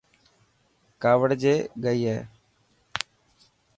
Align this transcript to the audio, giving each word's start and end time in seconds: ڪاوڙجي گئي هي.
ڪاوڙجي 1.01 1.55
گئي 1.83 1.99
هي. 2.11 2.19